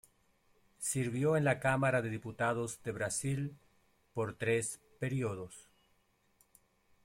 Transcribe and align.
Sirvió 0.79 1.37
en 1.37 1.43
la 1.45 1.59
Cámara 1.59 2.01
de 2.01 2.09
Diputados 2.09 2.81
de 2.81 2.91
Brasil 2.91 3.55
por 4.15 4.35
tres 4.35 4.81
períodos. 4.97 5.69